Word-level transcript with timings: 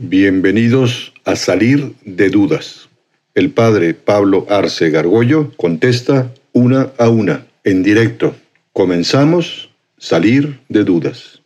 Bienvenidos 0.00 1.12
a 1.24 1.34
Salir 1.34 1.96
de 2.04 2.30
Dudas. 2.30 2.88
El 3.34 3.50
padre 3.50 3.94
Pablo 3.94 4.46
Arce 4.48 4.90
Gargollo 4.90 5.50
contesta 5.56 6.32
una 6.52 6.90
a 7.00 7.08
una, 7.08 7.48
en 7.64 7.82
directo. 7.82 8.32
Comenzamos 8.72 9.74
Salir 9.96 10.60
de 10.68 10.84
Dudas. 10.84 11.42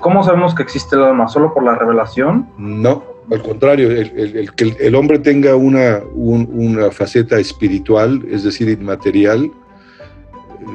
¿Cómo 0.00 0.22
sabemos 0.22 0.54
que 0.54 0.64
existe 0.64 0.96
el 0.96 1.02
alma? 1.02 1.28
¿Solo 1.28 1.54
por 1.54 1.64
la 1.64 1.76
revelación? 1.76 2.46
No, 2.58 3.02
al 3.30 3.40
contrario, 3.40 3.90
el, 3.90 4.52
que 4.54 4.76
el 4.80 4.94
hombre 4.96 5.18
tenga 5.18 5.56
una, 5.56 6.02
una 6.12 6.90
faceta 6.90 7.38
espiritual, 7.38 8.22
es 8.30 8.44
decir, 8.44 8.68
inmaterial, 8.68 9.50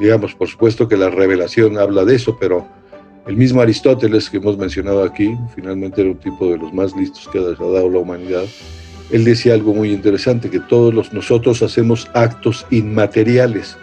digamos, 0.00 0.34
por 0.34 0.48
supuesto 0.48 0.88
que 0.88 0.96
la 0.96 1.10
revelación 1.10 1.78
habla 1.78 2.04
de 2.04 2.16
eso, 2.16 2.36
pero 2.38 2.66
el 3.26 3.36
mismo 3.36 3.60
Aristóteles 3.60 4.30
que 4.30 4.38
hemos 4.38 4.56
mencionado 4.56 5.02
aquí, 5.02 5.36
finalmente 5.54 6.00
era 6.00 6.10
un 6.10 6.18
tipo 6.18 6.50
de 6.50 6.58
los 6.58 6.72
más 6.72 6.96
listos 6.96 7.28
que 7.28 7.38
ha 7.38 7.42
dado 7.42 7.90
la 7.90 7.98
humanidad, 7.98 8.44
él 9.10 9.24
decía 9.24 9.54
algo 9.54 9.74
muy 9.74 9.92
interesante, 9.92 10.50
que 10.50 10.60
todos 10.60 10.94
los, 10.94 11.12
nosotros 11.12 11.62
hacemos 11.62 12.08
actos 12.14 12.66
inmateriales. 12.70 13.76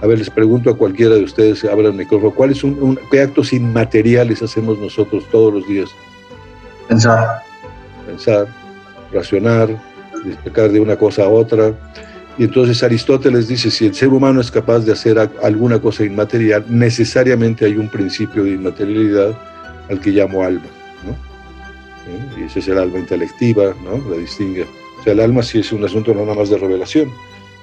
A 0.00 0.06
ver, 0.06 0.18
les 0.18 0.30
pregunto 0.30 0.70
a 0.70 0.76
cualquiera 0.76 1.14
de 1.14 1.24
ustedes, 1.24 1.62
abran 1.64 1.92
el 1.92 1.98
micrófono, 1.98 2.34
¿cuáles 2.34 2.58
son, 2.58 2.98
qué 3.10 3.20
actos 3.20 3.52
inmateriales 3.52 4.42
hacemos 4.42 4.78
nosotros 4.78 5.24
todos 5.30 5.52
los 5.52 5.68
días? 5.68 5.90
Pensar. 6.88 7.42
Pensar, 8.06 8.46
racionar, 9.12 9.68
destacar 10.24 10.72
de 10.72 10.80
una 10.80 10.96
cosa 10.96 11.24
a 11.24 11.28
otra, 11.28 11.74
y 12.40 12.44
entonces 12.44 12.82
Aristóteles 12.82 13.48
dice, 13.48 13.70
si 13.70 13.84
el 13.84 13.94
ser 13.94 14.08
humano 14.08 14.40
es 14.40 14.50
capaz 14.50 14.78
de 14.78 14.92
hacer 14.92 15.18
alguna 15.42 15.78
cosa 15.78 16.06
inmaterial, 16.06 16.64
necesariamente 16.70 17.66
hay 17.66 17.76
un 17.76 17.90
principio 17.90 18.44
de 18.44 18.52
inmaterialidad 18.52 19.38
al 19.90 20.00
que 20.00 20.08
llamo 20.08 20.42
alma. 20.42 20.64
¿no? 21.04 22.40
Y 22.40 22.46
ese 22.46 22.60
es 22.60 22.68
el 22.68 22.78
alma 22.78 22.98
intelectiva, 22.98 23.74
¿no? 23.84 24.02
la 24.08 24.16
distingue. 24.16 24.62
O 24.62 25.02
sea, 25.04 25.12
el 25.12 25.20
alma 25.20 25.42
sí 25.42 25.58
es 25.58 25.70
un 25.70 25.84
asunto 25.84 26.14
no 26.14 26.22
nada 26.22 26.34
más 26.34 26.48
de 26.48 26.56
revelación. 26.56 27.12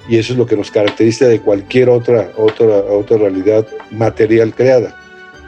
Y 0.07 0.17
eso 0.17 0.33
es 0.33 0.37
lo 0.37 0.45
que 0.45 0.55
nos 0.55 0.69
caracteriza 0.69 1.25
de 1.25 1.39
cualquier 1.39 1.89
otra, 1.89 2.29
otra, 2.37 2.67
otra 2.67 3.17
realidad 3.17 3.65
material 3.89 4.53
creada, 4.53 4.95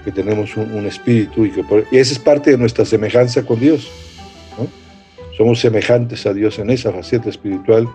que 0.04 0.12
tenemos 0.12 0.58
un, 0.58 0.88
espíritu 0.88 1.46
y 1.46 1.52
que 1.52 1.64
y 1.92 1.98
esa 2.00 2.14
es 2.14 2.20
parte 2.20 2.50
de 2.50 2.58
nuestra 2.58 2.84
semejanza 2.84 3.46
con 3.46 3.60
Dios. 3.60 3.92
Somos 5.38 5.60
semejantes 5.60 6.26
a 6.26 6.34
Dios 6.34 6.58
en 6.58 6.72
esa 6.72 6.92
faceta 6.92 7.30
espiritual 7.30 7.88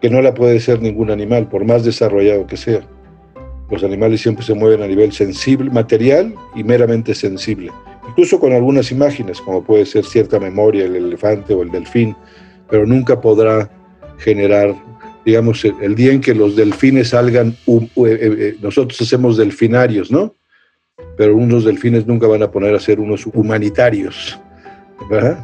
que 0.00 0.10
no 0.10 0.22
la 0.22 0.34
puede 0.34 0.60
ser 0.60 0.80
ningún 0.80 1.10
animal, 1.10 1.48
por 1.48 1.64
más 1.64 1.84
desarrollado 1.84 2.46
que 2.46 2.56
sea. 2.56 2.80
Los 3.70 3.84
animales 3.84 4.20
siempre 4.20 4.44
se 4.44 4.54
mueven 4.54 4.82
a 4.82 4.86
nivel 4.86 5.12
sensible, 5.12 5.70
material 5.70 6.34
y 6.56 6.64
meramente 6.64 7.14
sensible, 7.14 7.70
incluso 8.08 8.40
con 8.40 8.52
algunas 8.52 8.90
imágenes, 8.90 9.40
como 9.40 9.62
puede 9.62 9.86
ser 9.86 10.04
cierta 10.04 10.40
memoria, 10.40 10.84
el 10.84 10.96
elefante 10.96 11.54
o 11.54 11.62
el 11.62 11.70
delfín, 11.70 12.16
pero 12.68 12.86
nunca 12.86 13.20
podrá 13.20 13.70
generar, 14.18 14.74
digamos, 15.24 15.64
el 15.64 15.94
día 15.94 16.12
en 16.12 16.20
que 16.20 16.34
los 16.34 16.56
delfines 16.56 17.10
salgan, 17.10 17.56
eh, 17.66 17.78
eh, 17.96 18.56
nosotros 18.60 19.00
hacemos 19.00 19.36
delfinarios, 19.36 20.10
¿no? 20.10 20.34
Pero 21.16 21.36
unos 21.36 21.64
delfines 21.64 22.06
nunca 22.06 22.26
van 22.26 22.42
a 22.42 22.50
poner 22.50 22.74
a 22.74 22.80
ser 22.80 22.98
unos 22.98 23.26
humanitarios. 23.26 24.38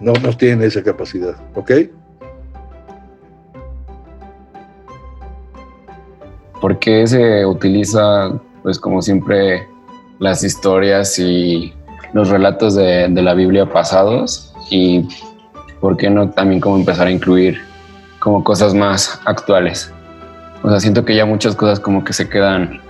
No, 0.00 0.12
no 0.12 0.36
tienen 0.36 0.62
esa 0.62 0.82
capacidad, 0.82 1.34
¿ok? 1.54 1.72
¿Por 6.67 6.81
qué 6.81 7.06
se 7.06 7.47
utiliza, 7.47 8.33
pues 8.64 8.81
como 8.81 9.00
siempre, 9.00 9.69
las 10.19 10.42
historias 10.42 11.17
y 11.17 11.73
los 12.12 12.28
relatos 12.28 12.75
de, 12.75 13.08
la 13.08 13.34
Biblia 13.34 13.67
pasados? 13.67 14.53
¿Y 14.69 15.06
por 15.81 15.97
qué 15.97 16.11
no 16.11 16.28
también 16.31 16.61
como 16.61 16.77
empezar 16.77 17.06
a 17.06 17.12
incluir 17.12 17.61
como 18.18 18.42
cosas 18.42 18.74
más 18.74 19.20
actuales? 19.27 19.92
O 20.64 20.68
sea, 20.68 20.80
siento 20.80 21.05
que 21.05 21.14
ya 21.14 21.24
muchas 21.24 21.55
cosas 21.55 21.79
como 21.79 22.02
que 22.02 22.13
se 22.13 22.29
quedan 22.29 22.80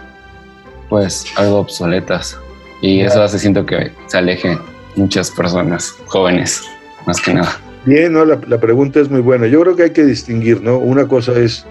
pues 0.88 1.26
algo 1.36 1.58
obsoletas 1.58 2.40
y 2.80 3.00
eso 3.00 3.22
hace 3.22 3.38
siento 3.38 3.66
que 3.66 3.92
se 4.06 4.16
alejen 4.16 4.58
muchas 4.94 5.30
personas 5.30 5.94
jóvenes, 6.06 6.62
más 7.06 7.20
que 7.20 7.34
nada. 7.34 7.60
Bien, 7.84 8.10
¿no? 8.10 8.24
la, 8.24 8.40
la 8.48 8.58
pregunta 8.58 9.00
es 9.00 9.10
muy 9.10 9.20
buena. 9.20 9.46
Yo 9.48 9.60
creo 9.60 9.76
que 9.76 9.82
hay 9.82 9.90
que 9.92 10.04
distinguir, 10.04 10.62
¿no? 10.62 10.78
Una 10.78 11.06
cosa 11.06 11.32
es 11.32 11.66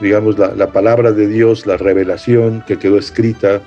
digamos, 0.00 0.38
la, 0.38 0.66
palabra 0.68 1.12
de 1.12 1.28
Dios, 1.28 1.66
la 1.66 1.76
revelación 1.76 2.62
que 2.66 2.78
quedó 2.78 2.98
escrita, 2.98 3.60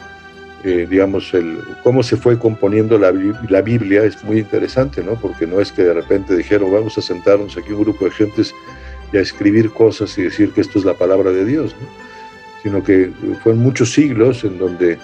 eh, 0.63 0.88
digamos, 0.89 1.33
el, 1.33 1.59
cómo 1.83 2.03
se 2.03 2.17
fue 2.17 2.38
componiendo 2.38 2.97
la, 2.97 3.13
la, 3.49 3.61
Biblia 3.61 4.03
es 4.03 4.23
muy 4.23 4.39
interesante, 4.39 5.03
¿no? 5.03 5.13
Porque 5.13 5.47
no 5.47 5.61
es 5.61 5.71
que 5.71 5.83
de 5.83 5.93
repente 5.93 6.35
dijeron, 6.35 6.71
vamos 6.71 6.97
a 6.97 7.01
sentarnos 7.01 7.57
aquí 7.57 7.71
un 7.71 7.83
grupo 7.83 8.05
de 8.05 8.11
gentes 8.11 8.53
y 9.13 9.17
a 9.17 9.21
escribir 9.21 9.71
cosas 9.71 10.17
y 10.17 10.23
decir 10.23 10.51
que 10.51 10.61
esto 10.61 10.79
es 10.79 10.85
la 10.85 10.95
palabra 10.95 11.31
de 11.31 11.45
Dios, 11.45 11.75
¿no? 11.79 11.88
Sino 12.63 12.83
que 12.83 13.11
fueron 13.44 13.61
muchos 13.61 13.94
siglos 13.94 14.44
en 14.44 14.57
donde, 14.57 14.97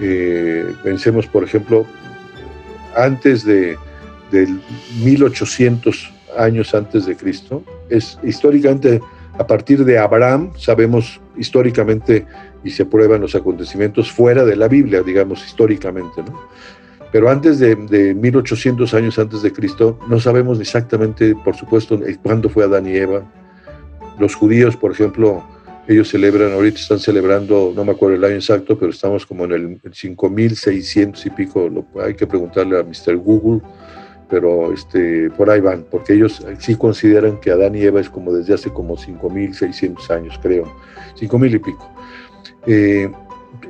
eh, 0.00 0.72
pensemos, 0.84 1.26
por 1.26 1.42
ejemplo, 1.42 1.86
antes 2.94 3.44
de, 3.44 3.76
del 4.30 4.60
1800 5.02 6.12
años 6.38 6.74
antes 6.74 7.06
de 7.06 7.16
Cristo, 7.16 7.62
es 7.88 8.18
históricamente 8.22 9.00
a 9.42 9.46
partir 9.46 9.84
de 9.84 9.98
Abraham 9.98 10.52
sabemos 10.56 11.20
históricamente 11.36 12.26
y 12.62 12.70
se 12.70 12.84
prueban 12.84 13.20
los 13.20 13.34
acontecimientos 13.34 14.12
fuera 14.12 14.44
de 14.44 14.54
la 14.54 14.68
Biblia, 14.68 15.02
digamos 15.02 15.44
históricamente, 15.44 16.22
¿no? 16.22 16.40
Pero 17.10 17.28
antes 17.28 17.58
de, 17.58 18.14
1800 18.14 18.94
años 18.94 19.18
antes 19.18 19.42
de 19.42 19.52
Cristo 19.52 19.98
no 20.08 20.18
sabemos 20.18 20.60
exactamente, 20.60 21.34
por 21.34 21.56
supuesto, 21.56 22.00
cuándo 22.22 22.48
fue 22.48 22.64
Adán 22.64 22.86
y 22.86 22.96
Eva. 22.96 23.22
Los 24.18 24.34
judíos, 24.34 24.76
por 24.76 24.92
ejemplo, 24.92 25.44
ellos 25.88 26.08
celebran, 26.08 26.52
ahorita 26.52 26.78
están 26.78 27.00
celebrando, 27.00 27.72
no 27.74 27.84
me 27.84 27.92
acuerdo 27.92 28.16
el 28.16 28.24
año 28.24 28.36
exacto, 28.36 28.78
pero 28.78 28.92
estamos 28.92 29.26
como 29.26 29.44
en 29.44 29.52
el 29.52 29.80
5600 29.92 31.26
y 31.26 31.30
pico, 31.30 31.68
hay 32.02 32.14
que 32.14 32.26
preguntarle 32.26 32.78
a 32.78 32.84
Mr. 32.84 33.16
Google, 33.16 33.60
pero 34.28 34.72
este, 34.72 35.30
por 35.30 35.50
ahí 35.50 35.60
van, 35.60 35.84
porque 35.90 36.14
ellos 36.14 36.44
sí 36.58 36.76
consideran 36.76 37.38
que 37.40 37.50
Adán 37.50 37.74
y 37.74 37.82
Eva 37.82 38.00
es 38.00 38.08
como 38.08 38.32
desde 38.32 38.54
hace 38.54 38.70
como 38.70 38.96
5.600 38.96 40.10
años, 40.10 40.38
creo, 40.42 40.64
5.000 41.20 41.54
y 41.54 41.58
pico. 41.58 41.90
Eh, 42.66 43.10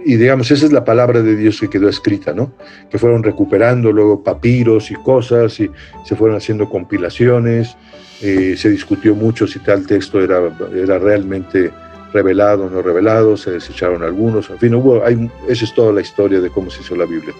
y 0.04 0.16
digamos, 0.16 0.50
esa 0.50 0.66
es 0.66 0.72
la 0.72 0.84
palabra 0.84 1.22
de 1.22 1.36
Dios 1.36 1.60
que 1.60 1.68
quedó 1.68 1.88
escrita, 1.88 2.32
¿no? 2.32 2.52
Que 2.90 2.98
fueron 2.98 3.22
recuperando 3.22 3.92
luego 3.92 4.22
papiros 4.22 4.90
y 4.90 4.94
cosas 4.94 5.58
y 5.60 5.70
se 6.04 6.16
fueron 6.16 6.36
haciendo 6.36 6.68
compilaciones, 6.68 7.76
eh, 8.20 8.54
se 8.56 8.70
discutió 8.70 9.14
mucho 9.14 9.46
si 9.46 9.58
tal 9.58 9.86
texto 9.86 10.20
era, 10.20 10.40
era 10.74 10.98
realmente 10.98 11.72
revelado 12.12 12.66
o 12.66 12.70
no 12.70 12.82
revelado, 12.82 13.36
se 13.36 13.52
desecharon 13.52 14.02
algunos, 14.02 14.50
en 14.50 14.58
fin, 14.58 14.74
hubo, 14.74 15.04
hay, 15.04 15.30
esa 15.48 15.64
es 15.64 15.74
toda 15.74 15.92
la 15.92 16.02
historia 16.02 16.40
de 16.40 16.50
cómo 16.50 16.70
se 16.70 16.82
hizo 16.82 16.94
la 16.94 17.06
Biblia. 17.06 17.34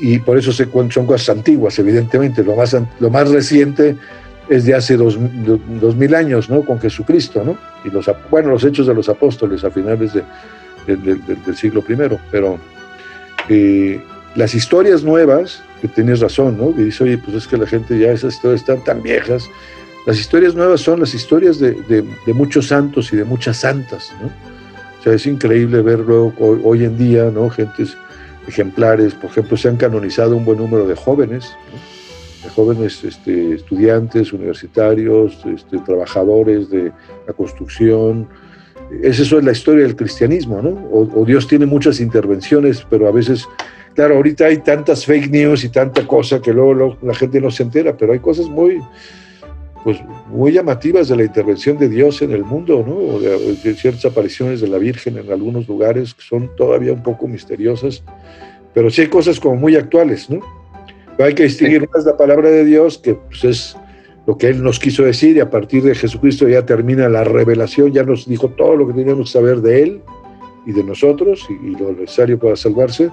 Y 0.00 0.18
por 0.18 0.38
eso 0.38 0.52
se, 0.52 0.68
son 0.90 1.06
cosas 1.06 1.36
antiguas, 1.36 1.78
evidentemente. 1.78 2.42
Lo 2.42 2.54
más, 2.54 2.76
lo 3.00 3.10
más 3.10 3.28
reciente 3.30 3.96
es 4.48 4.64
de 4.64 4.74
hace 4.74 4.96
dos, 4.96 5.18
mil 5.18 6.14
años, 6.14 6.48
¿no? 6.48 6.62
Con 6.62 6.80
Jesucristo, 6.80 7.42
¿no? 7.44 7.58
Y 7.84 7.90
los, 7.90 8.10
bueno, 8.30 8.50
los 8.50 8.64
hechos 8.64 8.86
de 8.86 8.94
los 8.94 9.08
apóstoles 9.08 9.64
a 9.64 9.70
finales 9.70 10.12
de, 10.14 10.24
del 10.86 11.56
siglo 11.56 11.84
I. 11.88 11.96
Pero 12.30 12.58
eh, 13.48 14.00
las 14.34 14.54
historias 14.54 15.02
nuevas, 15.02 15.62
que 15.80 15.88
tienes 15.88 16.20
razón, 16.20 16.56
¿no? 16.58 16.70
Y 16.70 16.84
dice, 16.84 17.04
oye, 17.04 17.18
pues 17.18 17.36
es 17.36 17.46
que 17.46 17.56
la 17.56 17.66
gente 17.66 17.98
ya 17.98 18.12
esas 18.12 18.34
historias 18.34 18.60
están 18.60 18.84
tan 18.84 19.02
viejas. 19.02 19.48
Las 20.06 20.18
historias 20.18 20.54
nuevas 20.54 20.80
son 20.80 21.00
las 21.00 21.12
historias 21.12 21.58
de, 21.58 22.04
muchos 22.28 22.68
santos 22.68 23.12
y 23.12 23.16
de 23.16 23.24
muchas 23.24 23.58
santas, 23.58 24.12
¿no? 24.20 24.28
O 24.28 25.02
sea, 25.02 25.12
es 25.12 25.26
increíble 25.26 25.82
ver 25.82 26.00
luego 26.00 26.32
hoy, 26.38 26.84
en 26.84 26.96
día, 26.96 27.30
¿no? 27.32 27.50
Gentes 27.50 27.96
ejemplares. 28.48 29.14
Por 29.14 29.30
ejemplo, 29.30 29.56
se 29.56 29.68
han 29.68 29.76
canonizado 29.76 30.36
un 30.36 30.44
buen 30.44 30.58
número 30.58 30.86
de 30.86 30.96
jóvenes, 30.96 31.54
de 32.42 32.50
jóvenes 32.50 33.04
este, 33.04 33.54
estudiantes, 33.54 34.32
universitarios, 34.32 35.38
este, 35.44 35.78
trabajadores 35.78 36.70
de 36.70 36.92
la 37.26 37.32
construcción. 37.32 38.28
Es 39.02 39.20
eso 39.20 39.38
es 39.38 39.44
la 39.44 39.52
historia 39.52 39.84
del 39.84 39.96
cristianismo, 39.96 40.62
¿no? 40.62 40.70
O, 40.90 41.24
Dios 41.24 41.46
tiene 41.46 41.66
muchas 41.66 42.00
intervenciones, 42.00 42.86
pero 42.88 43.06
a 43.06 43.12
veces, 43.12 43.46
claro, 43.94 44.16
ahorita 44.16 44.46
hay 44.46 44.58
tantas 44.58 45.04
fake 45.04 45.30
news 45.30 45.64
y 45.64 45.68
tanta 45.68 46.06
cosa 46.06 46.40
que 46.40 46.52
luego, 46.52 46.96
la 47.02 47.14
gente 47.14 47.40
no 47.40 47.50
se 47.50 47.64
entera, 47.64 47.96
pero 47.96 48.12
hay 48.12 48.18
cosas 48.18 48.46
muy, 48.46 48.80
pues, 49.84 49.98
muy 50.28 50.52
llamativas 50.52 51.08
de 51.08 51.16
la 51.16 51.24
intervención 51.24 51.78
de 51.78 51.88
Dios 51.88 52.22
en 52.22 52.32
el 52.32 52.44
mundo, 52.44 52.84
¿no? 52.86 52.94
O 52.94 53.20
de, 53.20 53.56
de, 53.56 53.74
ciertas 53.74 54.04
apariciones 54.04 54.60
de 54.60 54.68
la 54.68 54.78
Virgen 54.78 55.18
en 55.18 55.30
algunos 55.30 55.66
lugares 55.68 56.14
que 56.14 56.22
son 56.22 56.50
todavía 56.56 56.92
un 56.92 57.02
poco 57.02 57.26
misteriosas 57.26 58.02
pero 58.74 58.90
sí 58.90 59.00
hay 59.00 59.08
cosas 59.08 59.40
como 59.40 59.56
muy 59.56 59.74
actuales, 59.74 60.30
¿no? 60.30 60.40
hay 61.18 61.34
que 61.34 61.42
distinguir 61.42 61.88
más 61.92 62.04
la 62.04 62.16
palabra 62.16 62.48
de 62.48 62.64
Dios, 62.64 62.96
que 62.96 63.14
pues, 63.14 63.42
es 63.42 63.76
lo 64.24 64.38
que 64.38 64.46
Él 64.46 64.62
nos 64.62 64.78
quiso 64.78 65.02
decir, 65.02 65.36
y 65.36 65.40
a 65.40 65.50
partir 65.50 65.82
de 65.82 65.96
Jesucristo 65.96 66.48
ya 66.48 66.64
termina 66.64 67.08
la 67.08 67.24
revelación, 67.24 67.92
ya 67.92 68.04
nos 68.04 68.28
dijo 68.28 68.50
todo 68.50 68.76
lo 68.76 68.86
que 68.86 68.92
teníamos 68.92 69.32
que 69.32 69.32
saber 69.32 69.60
de 69.60 69.82
Él, 69.82 70.00
y 70.64 70.72
de 70.72 70.84
nosotros 70.84 71.44
y, 71.50 71.70
lo 71.76 71.92
necesario 71.92 72.38
para 72.38 72.54
salvarse. 72.54 73.10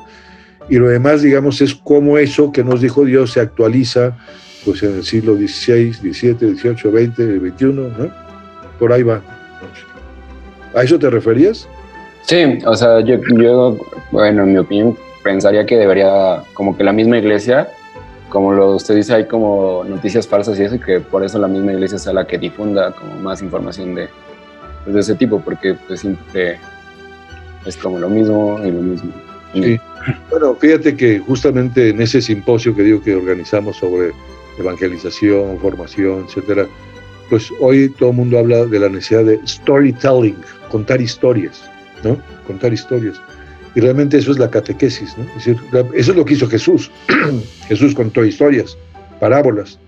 Y 0.70 0.76
lo 0.76 0.90
demás, 0.90 1.24
digamos, 1.24 1.62
es 1.62 1.74
cómo 1.74 2.18
eso 2.20 2.52
que 2.52 2.64
nos 2.64 2.82
dijo 2.82 3.06
Dios 3.06 3.32
se 3.32 3.40
actualiza 3.40 4.18
pues 4.66 4.84
en 4.84 4.96
el 4.96 5.04
siglo 5.04 5.36
XVI, 5.36 5.94
XVII, 5.94 6.58
XVIII, 6.58 7.08
XX, 7.08 7.56
XXI, 7.56 7.66
¿no? 7.66 8.12
Por 8.80 8.92
ahí 8.92 9.04
va. 9.04 9.22
¿A 10.74 10.84
eso 10.84 11.00
te 11.00 11.10
referías? 11.10 11.70
Sí, 12.24 12.60
o 12.66 12.76
sea, 12.76 13.00
yo, 13.02 13.18
yo, 13.38 13.78
bueno, 14.12 14.44
en 14.44 14.54
mi 14.54 14.58
opinión, 14.58 14.98
pensaría 15.24 15.66
que 15.66 15.78
debería, 15.78 16.44
como 16.54 16.76
que 16.76 16.84
la 16.84 16.92
misma 16.92 17.20
iglesia, 17.20 17.70
como 18.30 18.52
lo 18.52 18.76
usted 18.76 18.96
dice, 18.96 19.14
hay 19.14 19.26
como 19.26 19.84
noticias 19.88 20.28
falsas 20.28 20.60
y 20.60 20.64
eso, 20.64 20.76
y 20.76 20.80
que 20.80 21.00
por 21.00 21.24
eso 21.24 21.38
la 21.38 21.48
misma 21.48 21.74
iglesia 21.74 22.00
sea 22.00 22.14
la 22.14 22.26
que 22.26 22.38
difunda 22.38 22.92
como 22.92 23.16
más 23.16 23.42
información 23.42 23.96
de, 23.96 24.10
pues, 24.84 24.96
de 24.96 25.02
ese 25.02 25.16
tipo, 25.16 25.40
porque 25.40 25.76
pues 25.88 26.02
siempre 26.02 26.58
es 27.66 27.78
como 27.78 28.00
lo 28.00 28.10
mismo 28.10 28.60
y 28.64 28.72
lo 28.72 28.82
mismo. 28.82 29.12
Sí. 29.54 29.80
Bueno, 30.30 30.56
fíjate 30.56 30.98
que 30.98 31.20
justamente 31.20 31.90
en 31.90 32.02
ese 32.02 32.22
simposio 32.22 32.76
que 32.76 32.84
digo 32.84 33.02
que 33.02 33.16
organizamos 33.16 33.78
sobre 33.78 34.12
evangelización, 34.58 35.60
formación, 35.60 36.26
etcétera, 36.28 36.68
pues 37.30 37.52
hoy 37.60 37.90
todo 37.90 38.10
el 38.10 38.16
mundo 38.16 38.40
habla 38.40 38.66
de 38.66 38.80
la 38.80 38.90
necesidad 38.90 39.26
de 39.26 39.40
storytelling, 39.48 40.38
contar 40.70 41.02
historias, 41.02 41.64
¿no? 42.04 42.18
Contar 42.46 42.74
historias. 42.74 43.20
Y 43.76 43.82
realmente 43.82 44.18
eso 44.18 44.32
es 44.32 44.40
la 44.40 44.50
catequesis, 44.50 45.18
¿no? 45.18 45.26
Es 45.38 45.46
decir, 45.46 45.58
eso 45.94 46.12
es 46.12 46.18
lo 46.18 46.24
que 46.24 46.36
hizo 46.36 46.48
Jesús. 46.48 46.92
Jesús 47.68 47.94
contó 47.94 48.24
historias, 48.24 48.78
parábolas, 49.20 49.80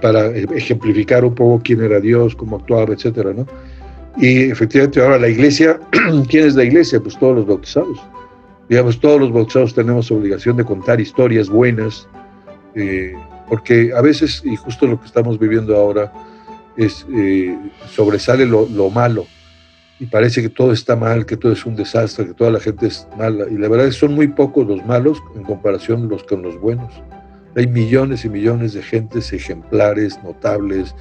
para 0.00 0.28
ejemplificar 0.28 1.24
un 1.24 1.34
poco 1.34 1.60
quién 1.62 1.82
era 1.82 2.00
Dios, 2.00 2.34
cómo 2.34 2.56
actuaba, 2.56 2.94
etcétera, 2.94 3.32
¿no? 3.34 3.46
Y 4.16 4.50
efectivamente 4.50 5.00
ahora 5.00 5.18
la 5.18 5.28
iglesia, 5.28 5.78
¿quién 6.28 6.46
es 6.46 6.54
la 6.54 6.64
iglesia? 6.64 7.00
Pues 7.00 7.18
todos 7.18 7.36
los 7.36 7.46
bautizados. 7.46 7.98
Digamos, 8.68 9.00
todos 9.00 9.20
los 9.20 9.32
bautizados 9.32 9.74
tenemos 9.74 10.10
obligación 10.10 10.56
de 10.56 10.64
contar 10.64 11.00
historias 11.00 11.48
buenas, 11.48 12.06
eh, 12.74 13.14
porque 13.48 13.92
a 13.96 14.00
veces, 14.00 14.42
y 14.44 14.56
justo 14.56 14.86
lo 14.86 15.00
que 15.00 15.06
estamos 15.06 15.38
viviendo 15.38 15.76
ahora, 15.76 16.12
es 16.76 17.06
eh, 17.12 17.58
sobresale 17.90 18.46
lo, 18.46 18.68
lo, 18.68 18.88
malo 18.90 19.26
y 20.00 20.06
parece 20.06 20.42
que 20.42 20.48
todo 20.48 20.72
está 20.72 20.94
mal, 20.94 21.26
que 21.26 21.36
todo 21.36 21.52
es 21.52 21.66
un 21.66 21.74
desastre, 21.74 22.26
que 22.26 22.34
toda 22.34 22.52
la 22.52 22.60
gente 22.60 22.86
es 22.86 23.06
mala. 23.18 23.46
Y 23.50 23.58
la 23.58 23.68
verdad 23.68 23.88
es 23.88 23.94
que 23.94 24.00
son 24.00 24.14
muy 24.14 24.28
pocos 24.28 24.66
los 24.66 24.84
malos 24.86 25.18
en 25.34 25.42
comparación 25.42 26.08
con 26.28 26.42
los 26.42 26.60
buenos. 26.60 26.92
Hay 27.56 27.66
millones 27.66 28.24
y 28.24 28.28
millones 28.28 28.74
de 28.74 28.82
gentes 28.82 29.32
ejemplares, 29.32 30.22
notables, 30.22 30.94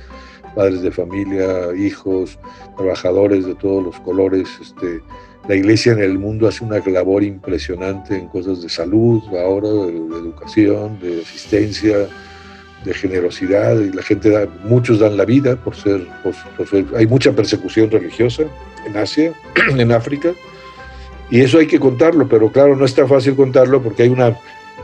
padres 0.55 0.81
de 0.81 0.91
familia, 0.91 1.75
hijos, 1.75 2.39
trabajadores 2.75 3.45
de 3.45 3.53
todos 3.53 3.83
los 3.83 3.99
colores. 3.99 4.49
Este, 4.59 5.01
la 5.47 5.55
iglesia 5.55 5.91
en 5.91 5.99
el 5.99 6.17
mundo 6.17 6.47
hace 6.47 6.65
una 6.65 6.79
labor 6.79 7.23
impresionante 7.23 8.17
en 8.17 8.27
cosas 8.29 8.63
de 8.63 8.69
salud, 8.69 9.21
ahora 9.37 9.69
de, 9.69 9.97
educación, 9.97 10.99
de 10.99 11.21
asistencia, 11.21 12.07
de 12.83 12.93
generosidad. 12.93 13.79
Y 13.79 13.91
la 13.91 14.03
gente 14.03 14.29
da, 14.29 14.47
muchos 14.63 14.99
dan 14.99 15.17
la 15.17 15.25
vida 15.25 15.55
por 15.55 15.75
ser, 15.75 16.07
por, 16.23 16.67
ser, 16.67 16.85
hay 16.95 17.07
mucha 17.07 17.31
persecución 17.31 17.89
religiosa 17.91 18.43
en 18.85 18.97
Asia, 18.97 19.33
en 19.77 19.91
África, 19.91 20.33
y 21.29 21.41
eso 21.41 21.59
hay 21.59 21.67
que 21.67 21.79
contarlo, 21.79 22.27
pero 22.27 22.51
claro, 22.51 22.75
no 22.75 22.85
está 22.85 23.05
fácil 23.05 23.35
contarlo 23.35 23.81
porque 23.81 24.03
hay 24.03 24.09
una, 24.09 24.37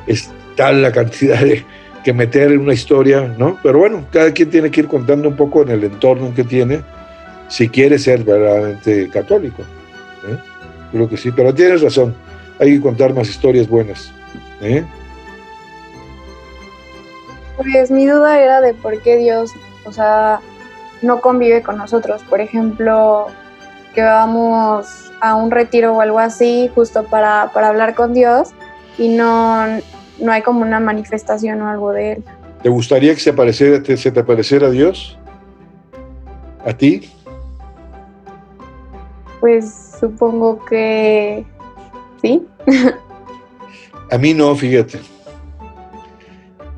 es 0.07 0.29
tal 0.55 0.81
la 0.81 0.91
cantidad 0.91 1.39
de, 1.39 1.63
que 2.03 2.13
meter 2.13 2.51
en 2.51 2.59
una 2.59 2.73
historia, 2.73 3.33
¿no? 3.37 3.57
Pero 3.63 3.79
bueno, 3.79 4.05
cada 4.11 4.31
quien 4.31 4.49
tiene 4.49 4.69
que 4.69 4.81
ir 4.81 4.87
contando 4.87 5.29
un 5.29 5.35
poco 5.35 5.63
en 5.63 5.69
el 5.69 5.83
entorno 5.85 6.33
que 6.35 6.43
tiene, 6.43 6.81
si 7.47 7.69
quiere 7.69 7.97
ser 7.97 8.23
verdaderamente 8.23 9.09
católico. 9.09 9.63
¿eh? 10.27 10.37
Creo 10.91 11.09
que 11.09 11.17
sí, 11.17 11.31
pero 11.31 11.53
tienes 11.53 11.81
razón, 11.81 12.13
hay 12.59 12.75
que 12.75 12.81
contar 12.81 13.13
más 13.13 13.29
historias 13.29 13.67
buenas. 13.67 14.11
¿eh? 14.61 14.83
Pues 17.57 17.91
mi 17.91 18.05
duda 18.07 18.39
era 18.39 18.61
de 18.61 18.73
por 18.73 19.01
qué 19.01 19.17
Dios, 19.17 19.51
o 19.85 19.91
sea, 19.91 20.39
no 21.01 21.21
convive 21.21 21.61
con 21.61 21.77
nosotros. 21.77 22.23
Por 22.23 22.41
ejemplo, 22.41 23.27
que 23.93 24.01
vamos 24.01 25.11
a 25.21 25.35
un 25.35 25.51
retiro 25.51 25.93
o 25.93 26.01
algo 26.01 26.19
así, 26.19 26.69
justo 26.73 27.03
para, 27.03 27.51
para 27.53 27.69
hablar 27.69 27.95
con 27.95 28.13
Dios, 28.13 28.49
y 28.97 29.09
no, 29.09 29.65
no 30.19 30.31
hay 30.31 30.41
como 30.41 30.61
una 30.61 30.79
manifestación 30.79 31.61
o 31.61 31.69
algo 31.69 31.91
de 31.91 32.13
él. 32.13 32.23
¿Te 32.61 32.69
gustaría 32.69 33.13
que 33.13 33.19
se, 33.19 33.29
apareciera, 33.31 33.83
se 33.97 34.11
te 34.11 34.19
apareciera 34.19 34.69
Dios? 34.69 35.17
¿A 36.65 36.73
ti? 36.73 37.09
Pues 39.39 39.97
supongo 39.99 40.63
que 40.65 41.45
sí. 42.21 42.47
A 44.11 44.17
mí 44.17 44.33
no, 44.33 44.55
fíjate. 44.55 45.12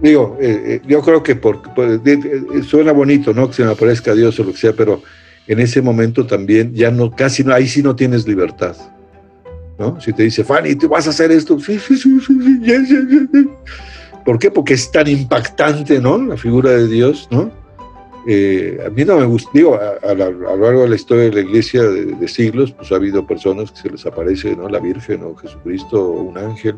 Digo, 0.01 0.38
eh, 0.42 0.63
eh, 0.65 0.81
yo 0.88 1.01
creo 1.01 1.24
que 1.24 1.36
por, 1.36 1.62
eh, 1.77 2.63
suena 2.68 2.92
bonito, 2.92 3.33
¿no? 3.33 3.47
Que 3.47 3.53
se 3.53 3.63
me 3.63 3.71
aparezca 3.71 4.13
Dios 4.13 4.39
o 4.39 4.44
lo 4.44 4.51
que 4.51 4.57
sea, 4.57 4.74
pero 4.74 5.01
en 5.47 5.59
ese 5.59 5.81
momento 5.81 6.25
también 6.25 6.74
ya 6.74 6.92
no, 6.92 7.12
casi 7.12 7.44
no, 7.44 7.53
ahí 7.53 7.68
sí 7.68 7.81
no 7.81 7.95
tienes 7.95 8.27
libertad. 8.27 8.75
¿no? 9.77 10.00
Si 10.00 10.13
te 10.13 10.24
dice, 10.24 10.44
Fanny, 10.44 10.75
¿tú 10.75 10.88
vas 10.88 11.06
a 11.07 11.09
hacer 11.09 11.31
esto? 11.31 11.59
Sí, 11.59 11.80
sí, 11.80 11.97
sí, 11.97 12.19
sí, 12.21 13.50
¿Por 14.24 14.39
qué? 14.39 14.50
Porque 14.50 14.74
es 14.74 14.92
tan 14.92 15.07
impactante, 15.07 16.00
¿no? 16.00 16.18
La 16.18 16.38
figura 16.38 16.71
de 16.71 16.88
Dios, 16.88 17.27
¿no? 17.30 17.51
A 18.27 18.89
mí 18.89 19.06
no 19.06 19.18
me 19.18 19.25
gusta, 19.25 19.51
digo, 19.53 19.77
a, 19.77 20.13
lo 20.13 20.57
largo 20.57 20.81
de 20.81 20.89
la 20.89 20.95
historia 20.95 21.25
de 21.25 21.31
la 21.33 21.41
iglesia 21.41 21.83
de, 21.83 22.27
siglos, 22.27 22.71
pues 22.71 22.91
ha 22.91 22.95
habido 22.95 23.27
personas 23.27 23.71
que 23.71 23.81
se 23.81 23.89
les 23.89 24.06
aparece, 24.06 24.56
¿no? 24.56 24.68
La 24.68 24.80
Virgen 24.80 25.24
o 25.24 25.36
Jesucristo 25.36 26.03
o 26.03 26.21
un 26.24 26.38
ángel. 26.38 26.75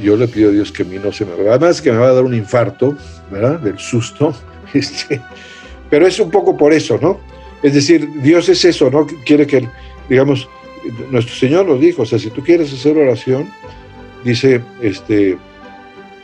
Yo 0.00 0.16
le 0.16 0.26
pido 0.28 0.50
a 0.50 0.52
Dios 0.52 0.72
que 0.72 0.82
a 0.82 0.86
mí 0.86 0.98
no 1.02 1.12
se 1.12 1.24
me... 1.24 1.32
Además 1.48 1.82
que 1.82 1.92
me 1.92 1.98
va 1.98 2.08
a 2.08 2.12
dar 2.12 2.24
un 2.24 2.34
infarto, 2.34 2.96
¿verdad? 3.30 3.60
Del 3.60 3.78
susto. 3.78 4.34
Este, 4.72 5.20
pero 5.90 6.06
es 6.06 6.18
un 6.18 6.30
poco 6.30 6.56
por 6.56 6.72
eso, 6.72 6.98
¿no? 7.02 7.20
Es 7.62 7.74
decir, 7.74 8.08
Dios 8.22 8.48
es 8.48 8.64
eso, 8.64 8.90
¿no? 8.90 9.06
Quiere 9.26 9.46
que, 9.46 9.68
digamos, 10.08 10.48
nuestro 11.10 11.34
Señor 11.34 11.66
lo 11.66 11.76
dijo, 11.76 12.02
o 12.02 12.06
sea, 12.06 12.18
si 12.18 12.30
tú 12.30 12.42
quieres 12.42 12.72
hacer 12.72 12.96
oración, 12.96 13.50
dice, 14.24 14.62
este, 14.80 15.36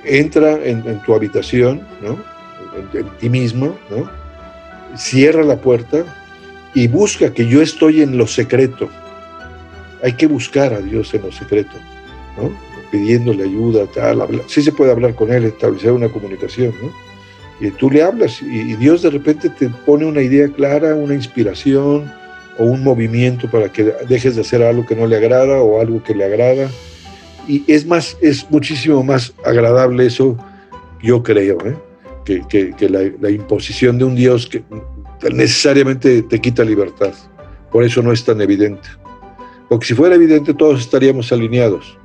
entra 0.05 0.65
en, 0.65 1.01
tu 1.03 1.15
habitación, 1.15 1.87
¿no? 2.01 2.19
En, 2.95 3.07
ti 3.19 3.29
mismo, 3.29 3.77
¿no? 3.91 4.11
Cierra 4.97 5.43
la 5.43 5.57
puerta 5.57 6.05
y 6.75 6.89
busca 6.89 7.33
que 7.33 7.47
yo 7.47 7.63
estoy 7.63 8.03
en 8.03 8.17
lo 8.17 8.27
secreto. 8.27 8.89
Hay 10.03 10.15
que 10.15 10.27
buscar 10.27 10.73
a 10.73 10.81
Dios 10.81 11.13
en 11.15 11.23
lo 11.23 11.33
secreto, 11.33 11.77
¿no? 12.37 12.68
Pidiéndole 12.91 13.45
ayuda, 13.45 13.87
tal, 13.87 14.27
sí 14.47 14.63
se 14.63 14.73
puede 14.73 14.93
hablar 14.93 15.15
con 15.15 15.31
Él, 15.31 15.45
establecer 15.45 15.93
una 15.93 16.09
comunicación, 16.09 16.73
¿no? 16.83 16.91
Y 17.61 17.71
tú 17.73 17.91
le 17.91 18.03
hablas 18.03 18.41
y 18.41 18.77
Dios 18.77 19.03
de 19.03 19.11
repente 19.11 19.49
te 19.51 19.69
pone 19.69 20.07
una 20.07 20.23
idea 20.23 20.49
clara, 20.49 20.95
una 20.95 21.15
inspiración, 21.15 22.11
o 22.59 22.65
un 22.65 22.83
movimiento 22.83 23.49
para 23.49 23.73
que 23.73 23.85
dejes 24.09 24.35
de 24.35 24.43
hacer 24.43 24.63
algo 24.63 24.85
que 24.85 24.97
no 24.97 25.07
le 25.07 25.17
agrada 25.17 25.63
o 25.63 25.81
algo 25.81 26.03
que 26.03 26.15
le 26.15 26.25
agrada. 26.25 26.69
Y 27.47 27.65
es 27.67 27.87
más, 27.87 28.19
es 28.21 28.51
muchísimo 28.51 29.03
más 29.03 29.33
agradable 29.45 30.07
eso, 30.07 30.37
yo 31.01 31.23
creo, 31.23 31.59
¿eh? 31.65 31.77
que, 32.25 32.75
que, 32.77 32.89
la, 32.91 33.01
la, 33.21 33.31
imposición 33.31 33.97
de 33.97 34.05
un 34.05 34.15
Dios 34.15 34.47
que 34.47 34.63
necesariamente 35.33 36.23
te 36.23 36.41
quita 36.41 36.63
libertad. 36.63 37.15
Por 37.71 37.85
eso 37.85 38.03
no 38.03 38.13
es 38.13 38.25
tan 38.25 38.41
evidente. 38.43 38.89
Porque 39.69 39.87
si 39.87 39.95
fuera 39.95 40.17
evidente 40.17 40.53
todos 40.53 40.81
estaríamos 40.81 41.33
alineados 41.33 41.97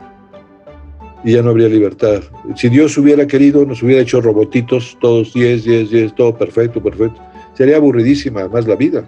y 1.24 1.34
ya 1.34 1.42
no 1.42 1.52
habría 1.52 1.70
libertad. 1.70 2.24
Si 2.56 2.70
Dios 2.70 2.98
hubiera 2.98 3.28
querido, 3.28 3.66
nos 3.66 3.84
hubiera 3.84 4.02
hecho 4.02 4.22
robotitos, 4.22 4.98
todos 5.00 5.34
10, 5.34 5.64
10, 5.64 5.90
10, 5.90 6.16
todo 6.16 6.38
perfecto, 6.38 6.82
perfecto. 6.82 7.22
Sería 7.56 7.78
aburridísima 7.78 8.42
además 8.42 8.68
la 8.68 8.76
vida 8.76 9.08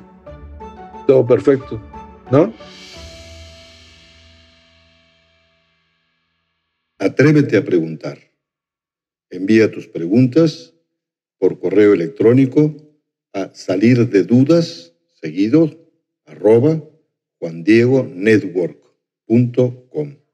todo 1.05 1.25
perfecto, 1.25 1.81
¿no? 2.31 2.53
Atrévete 6.97 7.57
a 7.57 7.63
preguntar. 7.63 8.17
Envía 9.29 9.71
tus 9.71 9.87
preguntas 9.87 10.73
por 11.37 11.59
correo 11.59 11.93
electrónico 11.93 12.75
a 13.33 13.53
salir 13.53 14.09
de 14.09 14.23
dudas 14.23 14.93
seguido 15.21 15.69
juandiegonetwork.com. 17.39 20.24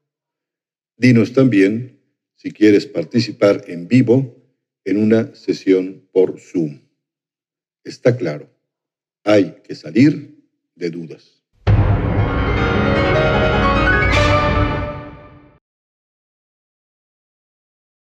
Dinos 1.02 1.32
también 1.32 1.98
si 2.36 2.52
quieres 2.52 2.86
participar 2.86 3.64
en 3.66 3.88
vivo 3.88 4.40
en 4.84 4.98
una 4.98 5.34
sesión 5.34 6.08
por 6.12 6.38
Zoom. 6.38 6.78
Está 7.82 8.16
claro, 8.16 8.48
hay 9.24 9.62
que 9.64 9.74
salir 9.74 10.46
de 10.76 10.90
dudas. 10.90 11.41